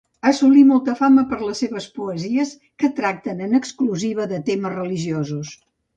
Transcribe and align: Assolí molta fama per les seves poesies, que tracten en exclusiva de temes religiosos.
Assolí 0.27 0.61
molta 0.69 0.93
fama 1.01 1.25
per 1.33 1.37
les 1.41 1.61
seves 1.63 1.85
poesies, 1.99 2.53
que 2.83 2.91
tracten 3.01 3.45
en 3.49 3.55
exclusiva 3.63 4.29
de 4.33 4.41
temes 4.49 4.79
religiosos. 4.83 5.55